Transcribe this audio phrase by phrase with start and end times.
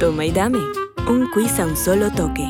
[0.00, 0.60] Toma y dame.
[1.08, 2.46] Un quiz a un solo toque.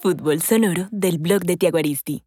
[0.00, 2.24] Fútbol sonoro del blog de Tiaguaristi.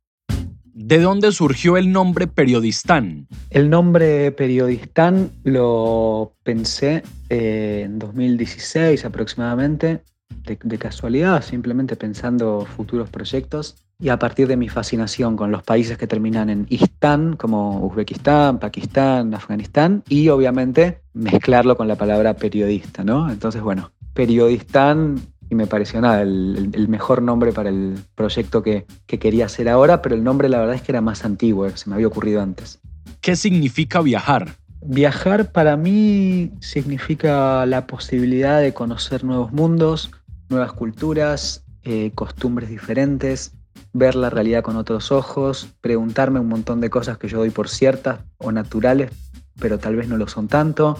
[0.75, 3.27] ¿De dónde surgió el nombre Periodistán?
[3.49, 7.03] El nombre Periodistán lo pensé
[7.33, 10.03] eh, en 2016 aproximadamente,
[10.45, 15.97] de, casualidad, simplemente pensando futuros proyectos y a partir de mi fascinación con los países
[15.97, 23.03] que terminan en Istán, como Uzbekistán, Pakistán, Afganistán, y obviamente mezclarlo con la palabra periodista,
[23.03, 23.31] ¿no?
[23.31, 28.63] Entonces, bueno, Periodistán y me pareció nada, el, el- el mejor nombre para el proyecto
[28.63, 31.69] que, que quería hacer ahora, pero el nombre la verdad es que era más antiguo,
[31.69, 32.79] se me había ocurrido antes.
[33.21, 34.55] ¿Qué significa viajar?
[34.85, 40.11] Viajar para mí significa la posibilidad de conocer nuevos mundos,
[40.49, 43.53] nuevas culturas, eh, costumbres diferentes,
[43.93, 47.69] ver la realidad con otros ojos, preguntarme un montón de cosas que yo doy por
[47.69, 49.11] ciertas o naturales,
[49.57, 50.97] pero tal vez no lo son tanto.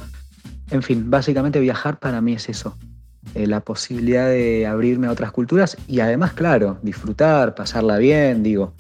[0.72, 2.78] En fin, básicamente viajar para mí es eso,
[3.36, 8.76] eh, la posibilidad de abrirme a otras culturas y además, claro, disfrutar, pasarla bien, digo,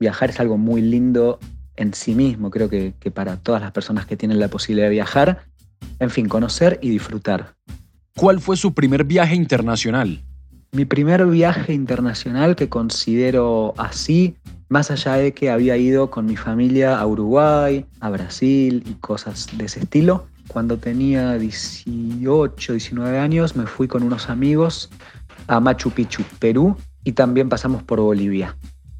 [0.00, 1.38] viajar es algo muy lindo
[1.78, 4.92] en sí mismo, creo que, que para todas las personas que tienen la posibilidad de
[4.92, 5.44] viajar,
[6.00, 7.54] en fin, conocer y disfrutar.
[8.16, 10.20] ¿Cuál fue su primer viaje internacional?
[10.72, 14.34] Mi primer viaje internacional que considero así,
[14.68, 19.46] más allá de que había ido con mi familia a Uruguay, a Brasil y cosas
[19.56, 24.90] de ese estilo, cuando tenía 18, 19 años me fui con unos amigos
[25.46, 28.56] a Machu Picchu, Perú, y también pasamos por Bolivia.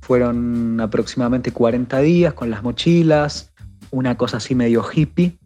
[0.08, 3.52] Fueron aproximadamente 40 días con las mochilas,
[3.90, 5.36] una cosa así medio hippie.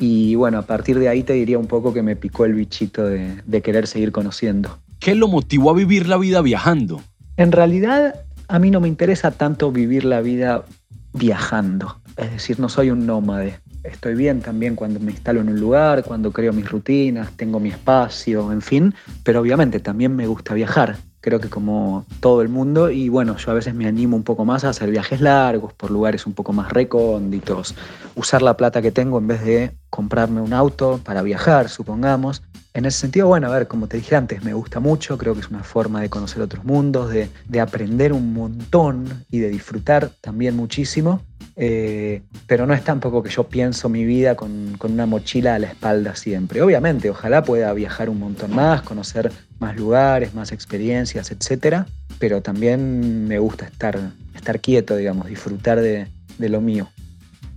[0.00, 3.06] Y bueno, a partir de ahí te diría un poco que me picó el bichito
[3.06, 4.80] de, de querer seguir conociendo.
[4.98, 7.02] ¿Qué lo motivó a vivir la vida viajando?
[7.36, 10.64] En realidad, a mí no me interesa tanto vivir la vida
[11.12, 12.00] viajando.
[12.16, 13.60] Es decir, no soy un nómade.
[13.84, 17.68] Estoy bien también cuando me instalo en un lugar, cuando creo mis rutinas, tengo mi
[17.68, 18.92] espacio, en fin.
[19.22, 20.96] Pero obviamente también me gusta viajar.
[21.24, 22.90] Creo que como todo el mundo.
[22.90, 25.90] Y bueno, yo a veces me animo un poco más a hacer viajes largos por
[25.90, 27.74] lugares un poco más recónditos.
[28.14, 32.42] Usar la plata que tengo en vez de comprarme un auto para viajar, supongamos.
[32.76, 35.40] En ese sentido, bueno, a ver, como te dije antes, me gusta mucho, creo que
[35.40, 40.10] es una forma de conocer otros mundos, de, de aprender un montón y de disfrutar
[40.20, 41.22] también muchísimo.
[41.54, 45.60] Eh, pero no es tampoco que yo pienso mi vida con, con una mochila a
[45.60, 46.62] la espalda siempre.
[46.62, 49.30] Obviamente, ojalá pueda viajar un montón más, conocer
[49.60, 51.86] más lugares, más experiencias, etcétera.
[52.18, 53.96] Pero también me gusta estar,
[54.34, 56.08] estar quieto, digamos, disfrutar de,
[56.38, 56.88] de lo mío.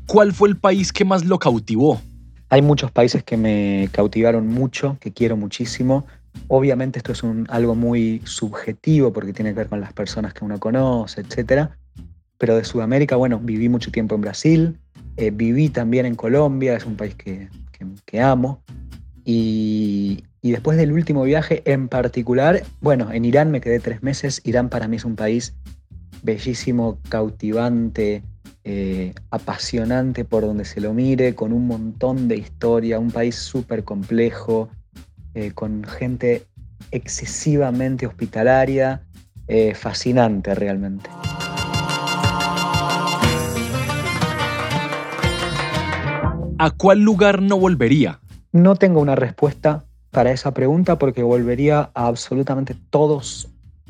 [0.05, 1.99] ¿Cuál fue el país que más lo cautivó?
[2.49, 6.05] Hay muchos países que me cautivaron mucho, que quiero muchísimo.
[6.47, 10.59] Obviamente esto es algo muy subjetivo porque tiene que ver con las personas que uno
[10.59, 11.69] conoce, etc.
[12.37, 14.79] Pero de Sudamérica, bueno, viví mucho tiempo en Brasil,
[15.17, 18.61] eh, viví también en Colombia, es un país que amo.
[19.25, 24.39] Y, y después del último viaje en particular, bueno, en Irán me quedé tres meses.
[24.45, 25.53] Irán para mí es un país
[26.23, 28.23] bellísimo, cautivante,
[28.69, 33.85] eh, apasionante por donde se lo mire, con un montón de historia, un país súper
[33.85, 34.67] complejo,
[35.35, 36.43] eh, con gente
[36.91, 39.03] excesivamente hospitalaria,
[39.47, 41.09] eh, fascinante realmente.
[46.57, 48.19] ¿A cuál lugar no volvería?
[48.51, 53.47] No tengo una respuesta para esa pregunta porque volvería a absolutamente todos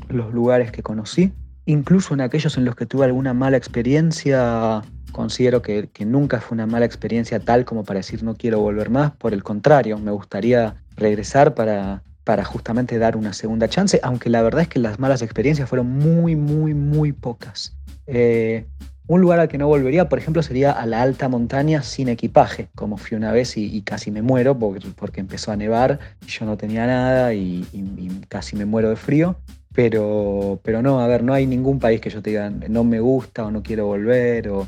[0.08, 1.34] los lugares que conocí.
[1.68, 4.82] Incluso en aquellos en los que tuve alguna mala experiencia,
[5.12, 9.12] considero que, nunca fue una mala experiencia tal como para decir no quiero volver más.
[9.12, 14.42] Por el contrario, me gustaría regresar para, para justamente dar una segunda chance, aunque la
[14.42, 17.76] verdad es que las malas experiencias fueron muy, muy, muy pocas.
[18.08, 18.66] Eh,
[19.08, 22.68] un lugar al que no volvería, por ejemplo, sería a la alta montaña sin equipaje,
[22.76, 26.58] como fui una vez y, casi me muero porque, empezó a nevar y yo no
[26.58, 27.66] tenía nada y,
[28.28, 29.38] casi me muero de frío.
[29.78, 33.00] Pero, pero no, a ver, no hay ningún país que yo te diga no me
[33.00, 34.68] gusta o no quiero volver o...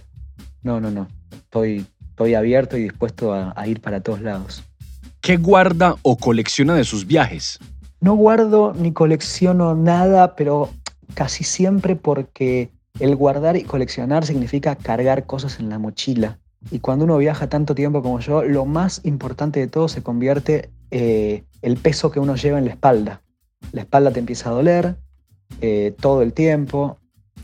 [0.61, 1.07] No, no, no.
[1.31, 4.63] Estoy, estoy abierto y dispuesto a, a ir para todos lados.
[5.19, 7.57] ¿Qué guarda o colecciona de sus viajes?
[8.01, 10.69] No guardo ni colecciono nada, pero
[11.15, 12.69] casi siempre porque
[12.99, 16.37] el guardar y coleccionar significa cargar cosas en la mochila.
[16.69, 20.69] Y cuando uno viaja tanto tiempo como yo, lo más importante de todo se convierte
[20.91, 23.23] eh, el peso que uno lleva en la espalda.
[23.71, 24.95] La espalda te empieza a doler
[25.61, 26.97] eh, todo el tiempo,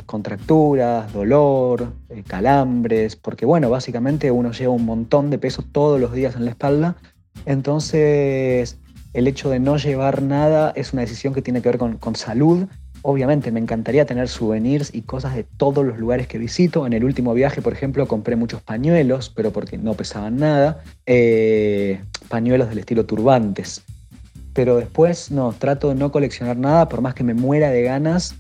[0.06, 6.14] contracturas, dolor, eh, calambres, porque bueno, básicamente uno lleva un montón de peso todos los
[6.14, 6.96] días en la espalda.
[7.46, 8.78] Entonces,
[9.14, 12.68] el hecho de no llevar nada es una decisión que tiene que ver con, salud
[13.08, 16.88] Obviamente me encantaría tener souvenirs y cosas de todos los lugares que visito.
[16.88, 20.82] En el último viaje, por ejemplo, compré muchos pañuelos, pero porque no pesaban nada.
[21.06, 23.84] Eh, pañuelos del estilo turbantes.
[24.56, 28.36] Pero después no, trato de no coleccionar nada por más que me muera de ganas,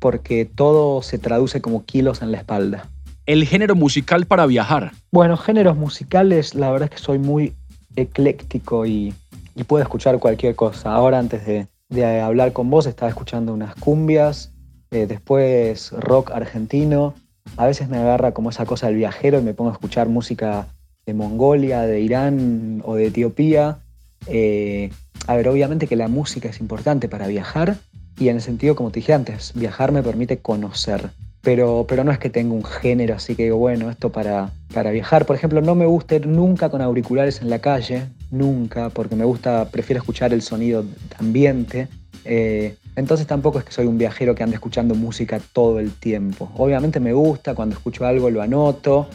[0.00, 2.88] porque todo se traduce como kilos en la espalda.
[3.26, 4.90] El género musical para viajar.
[5.12, 7.54] Bueno, géneros musicales, la verdad es que soy muy
[7.94, 9.14] ecléctico y,
[9.54, 10.92] y puedo escuchar cualquier cosa.
[10.92, 14.52] Ahora antes de, de hablar con vos estaba escuchando unas cumbias,
[14.90, 17.14] eh, después rock argentino.
[17.56, 20.66] A veces me agarra como esa cosa del viajero y me pongo a escuchar música
[21.04, 23.78] de Mongolia, de Irán o de Etiopía.
[24.26, 24.90] Eh,
[25.26, 27.76] a ver, obviamente que la música es importante para viajar
[28.18, 31.10] y en el sentido, como te dije antes, viajar me permite conocer.
[31.42, 34.90] Pero, pero no es que tenga un género así que digo, bueno, esto para, para
[34.90, 35.24] viajar.
[35.24, 39.24] Por ejemplo, no me gusta ir nunca con auriculares en la calle, nunca, porque me
[39.24, 40.84] gusta, prefiero escuchar el sonido
[41.18, 41.88] ambiente.
[42.26, 46.52] Eh, entonces tampoco es que soy un viajero que ande escuchando música todo el tiempo.
[46.58, 49.08] Obviamente me gusta, cuando escucho algo lo anoto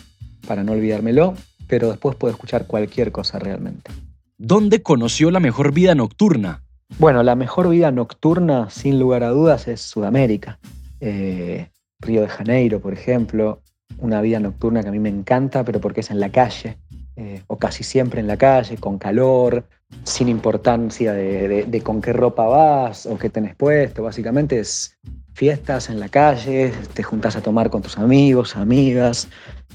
[0.48, 1.36] para no olvidármelo,
[1.68, 3.92] pero después puedo escuchar cualquier cosa realmente.
[4.38, 6.62] ¿Dónde conoció la mejor vida nocturna?
[7.00, 10.60] Bueno, la mejor vida nocturna, sin lugar a dudas, es Sudamérica.
[11.00, 11.70] Eh,
[12.02, 13.62] Río de Janeiro, por ejemplo,
[13.98, 16.78] una vida nocturna que a mí me encanta, pero porque es en la calle.
[17.16, 19.64] Eh, o casi siempre en la calle, con calor,
[20.04, 24.04] sin importancia de, con qué ropa vas o qué tenés puesto.
[24.04, 24.98] Básicamente es
[25.34, 29.30] fiestas en la calle, te juntas a tomar con tus amigos, amigas,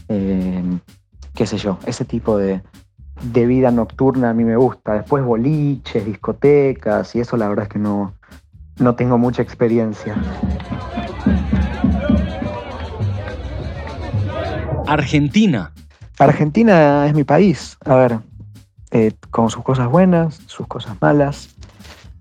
[0.09, 0.63] eh,
[1.35, 2.61] qué sé yo, ese tipo de,
[3.23, 4.95] de vida nocturna a mí me gusta.
[4.95, 8.15] Después boliches, discotecas y eso la verdad es que no,
[8.79, 10.17] no tengo mucha experiencia.
[14.87, 15.73] Argentina.
[16.19, 17.79] Argentina es mi país.
[17.85, 18.19] A ver,
[18.91, 21.55] eh, con sus cosas buenas, sus cosas malas.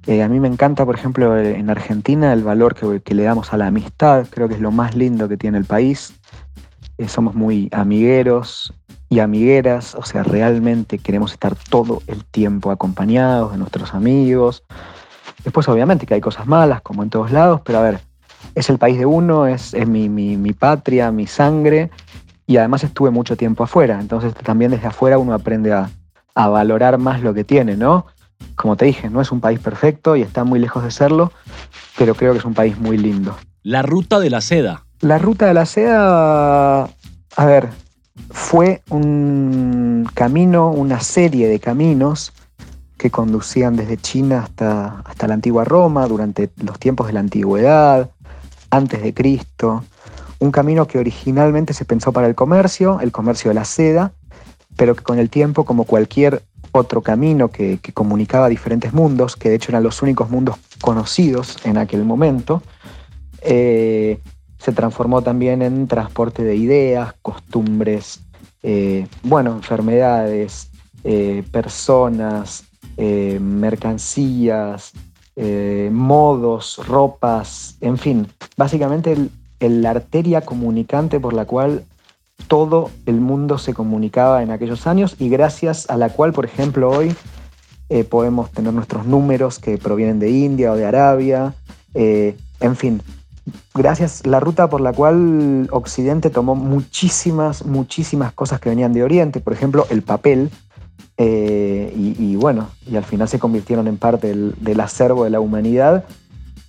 [0.07, 3.57] Eh, a mí me encanta, por ejemplo, en Argentina el valor que, le damos a
[3.57, 4.27] la amistad.
[4.29, 6.13] Creo que es lo más lindo que tiene el país.
[6.97, 8.73] Eh, somos muy amigueros
[9.09, 14.63] y amigueras, o sea, realmente queremos estar todo el tiempo acompañados de nuestros amigos.
[15.43, 18.01] Después, obviamente, que hay cosas malas, como en todos lados, pero a ver,
[18.55, 21.89] es el país de uno, es, mi, mi patria, mi sangre,
[22.49, 25.91] y además estuve mucho tiempo afuera, entonces también desde afuera uno aprende a,
[26.33, 28.07] valorar más lo que tiene, ¿no?
[28.55, 31.31] Como te dije, no es un país perfecto y está muy lejos de serlo,
[31.97, 33.37] pero creo que es un país muy lindo.
[33.61, 34.85] La ruta de la seda.
[35.01, 37.69] La ruta de la seda, a ver,
[38.29, 42.33] fue un camino, una serie de caminos
[42.97, 48.11] que conducían desde China hasta, hasta la antigua Roma durante los tiempos de la antigüedad,
[48.69, 49.83] antes de Cristo.
[50.39, 54.13] Un camino que originalmente se pensó para el comercio, el comercio de la seda,
[54.75, 59.55] pero que con el tiempo, como cualquier otro camino que, comunicaba diferentes mundos, que de
[59.55, 62.61] hecho eran los únicos mundos conocidos en aquel momento,
[63.41, 64.19] eh,
[64.59, 68.21] se transformó también en transporte de ideas, costumbres,
[68.61, 70.69] eh, bueno, enfermedades,
[71.03, 72.65] eh, personas,
[72.97, 74.91] mercancías,
[75.89, 79.15] modos, ropas, en fin, básicamente
[79.61, 81.85] la arteria comunicante por la cual
[82.47, 86.89] todo el mundo se comunicaba en aquellos años y gracias a la cual, por ejemplo,
[86.89, 87.13] hoy
[87.89, 91.53] eh, podemos tener nuestros números que provienen de India o de Arabia,
[91.93, 93.01] eh, en fin,
[93.73, 99.39] gracias la ruta por la cual Occidente tomó muchísimas, muchísimas cosas que venían de Oriente,
[99.39, 100.49] por ejemplo, el papel,
[101.17, 106.05] eh, y, bueno, y al final se convirtieron en parte del, acervo de la humanidad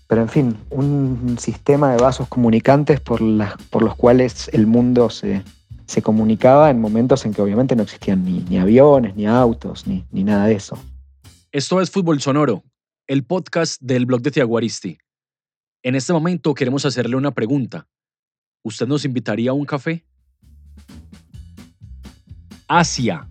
[0.09, 5.45] pero en fin, un sistema de vasos comunicantes por, los cuales el mundo se,
[5.87, 10.05] se comunicaba en momentos en que obviamente no existían ni, ni aviones, ni autos, ni,
[10.11, 10.77] ni nada de eso.
[11.53, 12.65] Esto es Fútbol Sonoro,
[13.07, 14.99] el podcast del blog de Tiaguaristi.
[15.83, 17.87] En este momento queremos hacerle una pregunta.
[18.63, 20.05] ¿Usted nos invitaría a un café?
[22.69, 23.27] Asia.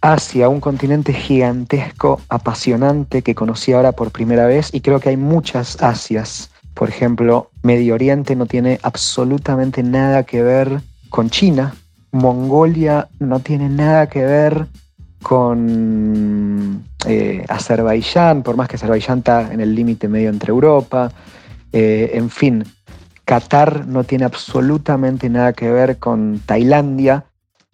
[0.00, 5.16] Asia, un continente gigantesco, apasionante que conocí ahora por primera vez y creo que hay
[5.16, 6.50] muchas Asias.
[6.74, 11.74] Por ejemplo, Medio Oriente no tiene absolutamente nada que ver con China.
[12.12, 14.66] Mongolia no tiene nada que ver
[15.22, 21.10] con eh, Azerbaiyán, por más que Azerbaiyán está en el límite medio entre Europa.
[21.76, 22.62] Eh, en fin,
[23.24, 27.24] Qatar no tiene absolutamente nada que ver con Tailandia.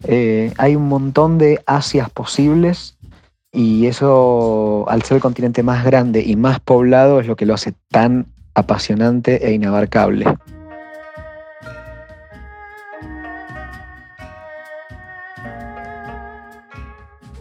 [0.05, 2.97] Eh, hay un montón de Asias posibles
[3.51, 7.53] y eso, al ser el continente más grande y más poblado, es lo que lo
[7.53, 10.25] hace tan apasionante e inabarcable.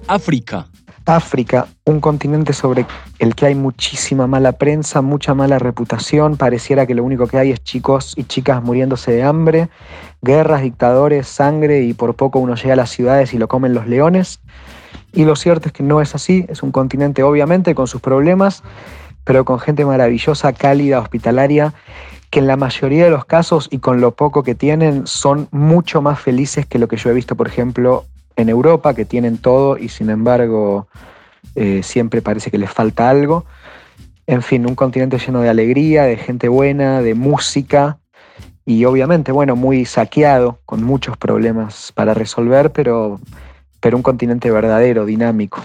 [0.06, 0.69] África.
[1.16, 2.86] África, un continente sobre
[3.18, 7.50] el que hay muchísima mala prensa, mucha mala reputación, pareciera que lo único que hay
[7.50, 9.70] es chicos y chicas muriéndose de hambre,
[10.22, 13.88] guerras, dictadores, sangre y por poco uno llega a las ciudades y lo comen los
[13.88, 14.40] leones.
[15.12, 18.62] Y lo cierto es que no es así, es un continente obviamente con sus problemas,
[19.24, 21.74] pero con gente maravillosa, cálida, hospitalaria,
[22.30, 26.00] que en la mayoría de los casos y con lo poco que tienen son mucho
[26.02, 28.04] más felices que lo que yo he visto, por ejemplo,
[28.40, 30.88] en Europa, que tienen todo y sin embargo
[31.54, 33.44] eh, siempre parece que les falta algo.
[34.26, 37.98] En fin, un continente lleno de alegría, de gente buena, de música
[38.64, 43.20] y obviamente, bueno, muy saqueado, con muchos problemas para resolver, pero,
[43.80, 45.62] pero un continente verdadero, dinámico.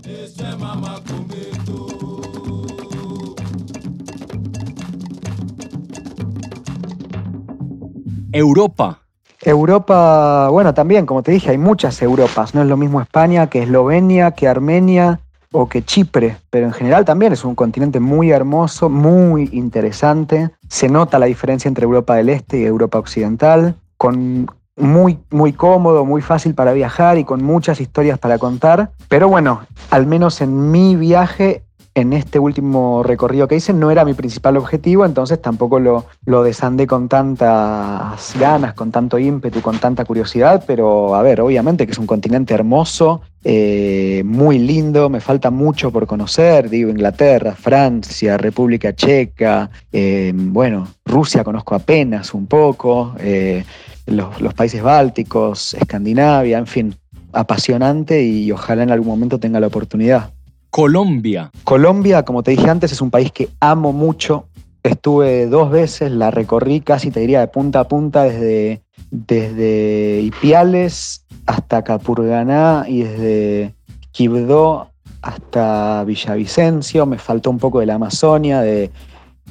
[8.31, 9.04] Europa.
[9.45, 12.55] Europa, bueno, también, como te dije, hay muchas Europas.
[12.55, 15.19] No es lo mismo España que Eslovenia, que Armenia
[15.51, 20.49] o que Chipre, pero en general también es un continente muy hermoso, muy interesante.
[20.67, 24.47] Se nota la diferencia entre Europa del Este y Europa Occidental, con
[24.77, 28.91] muy, muy cómodo, muy fácil para viajar y con muchas historias para contar.
[29.07, 31.63] Pero bueno, al menos en mi viaje
[31.95, 36.43] en este último recorrido que hice no era mi principal objetivo, entonces tampoco lo, lo
[36.43, 41.93] desandé con tantas ganas, con tanto ímpetu, con tanta curiosidad, pero a ver, obviamente que
[41.93, 48.37] es un continente hermoso, eh, muy lindo, me falta mucho por conocer, digo, Inglaterra, Francia,
[48.37, 53.63] República Checa, eh, bueno, Rusia conozco apenas un poco, eh,
[54.05, 56.95] los, los países bálticos, Escandinavia, en fin,
[57.31, 60.34] apasionante y ojalá en algún momento tenga la oportunidad.
[60.75, 61.51] Colombia.
[61.63, 64.47] Colombia, como te dije antes, es un país que amo mucho.
[64.83, 71.23] Estuve dos veces, la recorrí casi, te diría, de punta a punta, desde, desde Ipiales
[71.45, 73.73] hasta Capurganá y desde
[74.11, 74.89] Quibdó
[75.21, 77.05] hasta Villavicencio.
[77.05, 78.91] Me faltó un poco de la Amazonia, de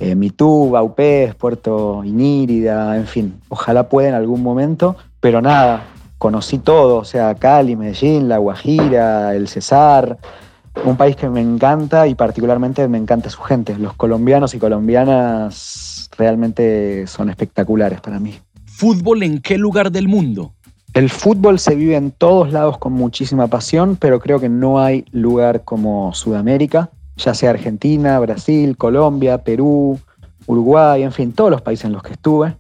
[0.01, 3.41] eh, Mitú, Baupés, Puerto Inírida, en fin.
[3.49, 5.85] Ojalá pueda en algún momento, pero nada,
[6.19, 10.19] conocí todo, o sea, Cali, Medellín, La Guajira, el Cesar,
[10.83, 13.79] un país que me encanta y particularmente me encanta su gente.
[13.79, 18.39] Los colombianos y colombianas realmente son espectaculares para mí.
[18.67, 20.53] ¿Fútbol en qué lugar del mundo?
[20.93, 25.05] El fútbol se vive en todos lados con muchísima pasión, pero creo que no hay
[25.11, 29.99] lugar como Sudamérica, ya sea Argentina, Brasil, Colombia, Perú,
[30.47, 32.57] Uruguay, en fin, todos los países en los que estuve,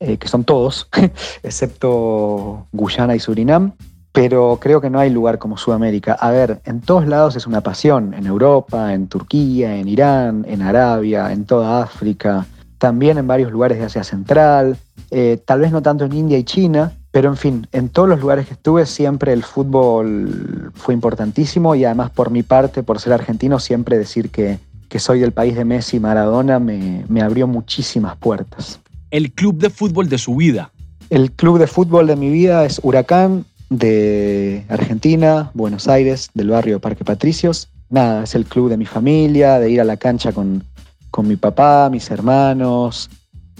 [0.00, 0.88] eh, que son todos,
[1.42, 3.72] excepto Guyana y Surinam
[4.12, 6.14] pero creo que no hay lugar como Sudamérica.
[6.14, 10.62] A ver, en todos lados es una pasión, en Europa, en Turquía, en Irán, en
[10.62, 12.46] Arabia, en toda África,
[12.78, 14.76] también en varios lugares de Asia Central,
[15.10, 18.20] eh, tal vez no tanto en India y China, pero en fin, en todos los
[18.20, 23.12] lugares que estuve siempre el fútbol fue importantísimo y además por mi parte, por ser
[23.12, 28.16] argentino, siempre decir que, que soy del país de Messi Maradona me, me abrió muchísimas
[28.16, 28.80] puertas.
[29.10, 30.70] El club de fútbol de su vida.
[31.08, 36.80] El club de fútbol de mi vida es Huracán, de Argentina, Buenos Aires, del barrio
[36.80, 37.68] Parque Patricios.
[37.90, 40.64] Nada, es el club de mi familia, de ir a la cancha con,
[41.10, 43.10] con mi papá, mis hermanos.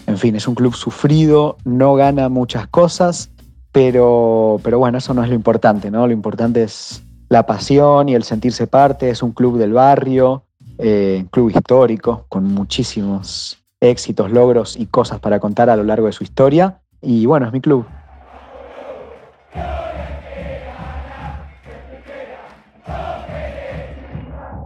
[0.07, 3.29] En fin, es un club sufrido, no gana muchas cosas,
[3.71, 6.07] pero, pero bueno, eso no es lo importante, ¿no?
[6.07, 9.09] Lo importante es la pasión y el sentirse parte.
[9.09, 10.43] Es un club del barrio,
[10.77, 16.13] eh, club histórico, con muchísimos éxitos, logros y cosas para contar a lo largo de
[16.13, 16.81] su historia.
[17.01, 17.85] Y bueno, es mi club.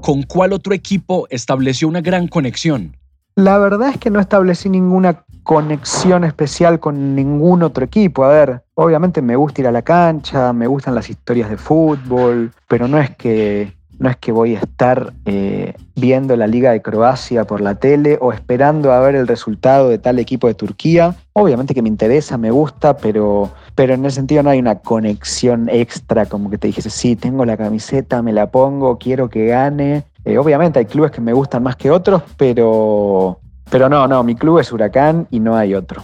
[0.04, 2.98] ¿Con cuál otro equipo estableció una gran conexión?
[3.36, 8.26] La verdad es que no establecí ninguna conexión especial con ningún otro equipo.
[8.26, 12.52] A ver, obviamente me gusta ir a la cancha, me gustan las historias de fútbol,
[12.68, 16.82] pero no es que no es que voy a estar eh, viendo la Liga de
[16.82, 21.16] Croacia por la tele o esperando a ver el resultado de tal equipo de Turquía.
[21.32, 25.68] Obviamente que me interesa, me gusta, pero, pero en ese sentido no hay una conexión
[25.70, 30.04] extra como que te dijese, sí, tengo la camiseta, me la pongo, quiero que gane.
[30.26, 33.40] Eh, obviamente hay clubes que me gustan más que otros, pero,
[33.70, 36.04] pero no, no, mi club es Huracán y no hay otro.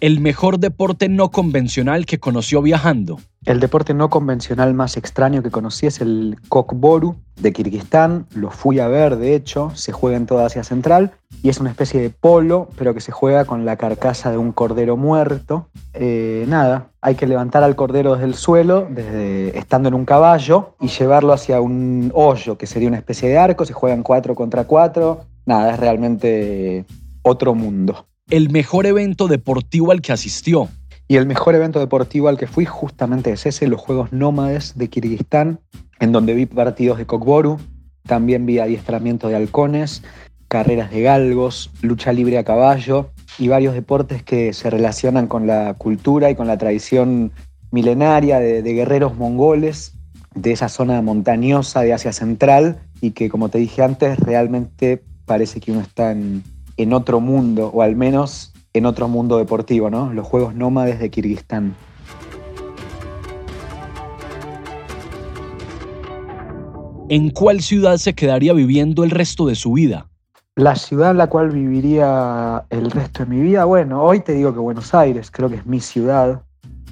[0.00, 3.20] El mejor deporte no convencional que conoció viajando.
[3.44, 8.26] El deporte no convencional más extraño que conocí es el kokboru de Kirguistán.
[8.34, 11.68] Lo fui a ver, de hecho, se juega en toda Asia Central y es una
[11.68, 15.68] especie de polo, pero que se juega con la carcasa de un cordero muerto.
[15.92, 20.76] Eh, nada, hay que levantar al cordero desde el suelo, desde, estando en un caballo,
[20.80, 23.66] y llevarlo hacia un hoyo, que sería una especie de arco.
[23.66, 25.26] Se juegan cuatro contra cuatro.
[25.44, 26.86] Nada, es realmente
[27.22, 28.06] otro mundo.
[28.30, 30.68] El mejor evento deportivo al que asistió.
[31.08, 34.88] Y el mejor evento deportivo al que fui justamente es ese, los Juegos Nómades de
[34.88, 35.58] Kirguistán,
[35.98, 37.58] en donde vi partidos de Kokboru,
[38.06, 40.04] también vi adiestramiento de halcones,
[40.46, 45.74] carreras de galgos, lucha libre a caballo y varios deportes que se relacionan con la
[45.74, 47.32] cultura y con la tradición
[47.72, 49.94] milenaria de, de guerreros mongoles
[50.36, 55.58] de esa zona montañosa de Asia Central y que, como te dije antes, realmente parece
[55.58, 56.44] que uno está en,
[56.82, 60.12] en otro mundo, o al menos en otro mundo deportivo, ¿no?
[60.14, 61.74] Los Juegos Nómades de Kirguistán.
[67.10, 70.06] ¿En cuál ciudad se quedaría viviendo el resto de su vida?
[70.56, 74.54] La ciudad en la cual viviría el resto de mi vida, bueno, hoy te digo
[74.54, 76.42] que Buenos Aires, creo que es mi ciudad,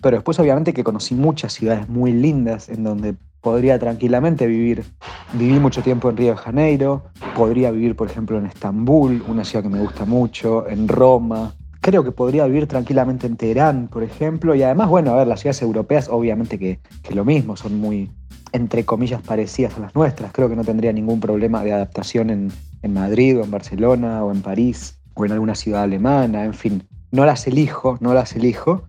[0.02, 4.84] pero después obviamente que conocí muchas ciudades muy lindas en donde podría tranquilamente vivir.
[5.32, 7.04] Viví mucho tiempo en Río de Janeiro,
[7.36, 12.04] podría vivir por ejemplo en Estambul, una ciudad que me gusta mucho, en Roma, creo
[12.04, 15.62] que podría vivir tranquilamente en Teherán, por ejemplo, y además, bueno, a ver, las ciudades
[15.62, 16.80] europeas obviamente que,
[17.14, 18.10] lo mismo, son muy,
[18.52, 20.32] entre comillas, parecidas a las nuestras.
[20.32, 22.52] Creo que no tendría ningún problema de adaptación en,
[22.92, 26.84] Madrid o en Barcelona o en París o en alguna ciudad alemana, en fin.
[27.10, 28.84] No las elijo, no las elijo,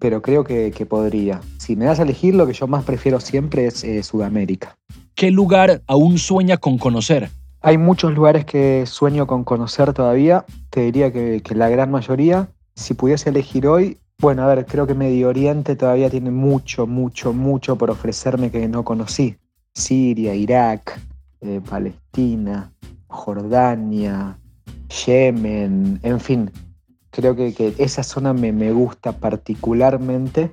[0.00, 1.40] pero creo que, podría.
[1.58, 4.76] Si me das a elegir, lo que yo más prefiero siempre es eh, Sudamérica.
[5.14, 7.30] ¿Qué lugar aún sueña con conocer?
[7.60, 10.46] Hay muchos lugares que sueño con conocer todavía.
[10.70, 12.48] Te diría que, la gran mayoría.
[12.74, 17.34] Si pudiese elegir hoy, bueno, a ver, creo que Medio Oriente todavía tiene mucho, mucho,
[17.34, 19.36] mucho por ofrecerme que no conocí.
[19.74, 20.98] Siria, Irak,
[21.42, 22.72] eh, Palestina,
[23.08, 24.38] Jordania,
[25.04, 26.50] Yemen, en fin.
[27.10, 30.52] Creo que, esa zona me, me gusta particularmente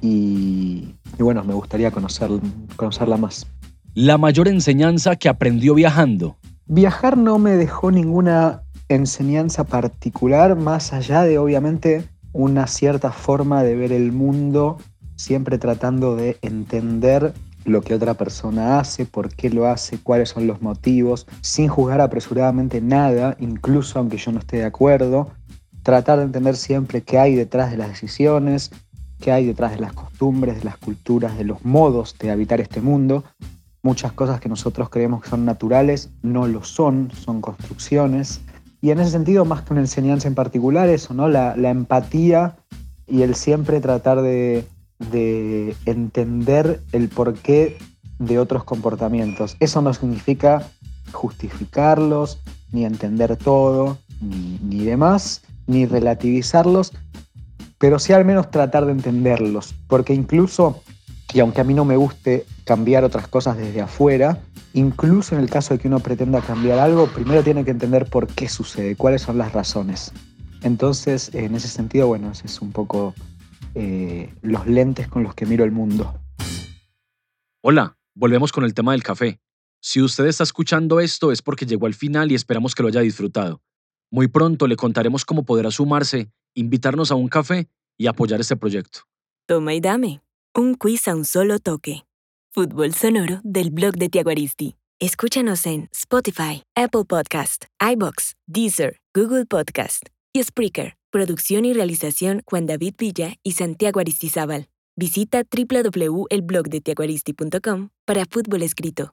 [0.00, 2.30] y, y, bueno, me gustaría conocer,
[2.76, 3.46] conocerla más.
[3.94, 6.36] La mayor enseñanza que aprendió viajando.
[6.66, 13.74] Viajar no me dejó ninguna enseñanza particular, más allá de obviamente una cierta forma de
[13.76, 14.78] ver el mundo,
[15.16, 17.32] siempre tratando de entender
[17.64, 22.00] lo que otra persona hace, por qué lo hace, cuáles son los motivos, sin juzgar
[22.00, 25.30] apresuradamente nada, incluso aunque yo no esté de acuerdo,
[25.86, 28.72] tratar de entender siempre qué hay detrás de las decisiones,
[29.20, 32.80] qué hay detrás de las costumbres, de las culturas, de los modos de habitar este
[32.80, 33.22] mundo,
[33.86, 38.40] Muchas cosas que nosotros creemos que son naturales no lo son, son construcciones.
[38.80, 41.28] Y en ese sentido, más que una enseñanza en particular, eso, ¿no?
[41.28, 42.56] La, empatía
[43.06, 44.64] y el siempre tratar de,
[45.84, 47.78] entender el porqué
[48.18, 49.56] de otros comportamientos.
[49.60, 50.68] Eso no significa
[51.12, 52.40] justificarlos,
[52.72, 56.92] ni entender todo, ni, ni demás, ni relativizarlos,
[57.78, 60.82] pero sí al menos tratar de entenderlos, porque incluso
[61.36, 64.40] y aunque a mí no me guste cambiar otras cosas desde afuera,
[64.72, 68.26] incluso en el caso de que uno pretenda cambiar algo, primero tiene que entender por
[68.26, 70.12] qué sucede, cuáles son las razones.
[70.62, 73.14] Entonces, en ese sentido, bueno, ese es un poco
[73.74, 76.18] eh, los lentes con los que miro el mundo.
[77.60, 79.40] Hola, volvemos con el tema del café.
[79.80, 83.00] Si usted está escuchando esto es porque llegó al final y esperamos que lo haya
[83.00, 83.60] disfrutado.
[84.10, 89.00] Muy pronto le contaremos cómo podrá sumarse, invitarnos a un café y apoyar este proyecto.
[89.46, 90.22] Toma y dame.
[90.54, 92.04] Un quiz a un solo toque.
[92.52, 94.76] Fútbol sonoro del blog de Tiaguaristi.
[94.98, 100.96] Escúchanos en Spotify, Apple Podcast, iBox, Deezer, Google Podcast y Spreaker.
[101.10, 104.68] Producción y realización Juan David Villa y Santiago Aristizábal.
[104.96, 109.12] Visita www.elblogdetiaguaristi.com para fútbol escrito.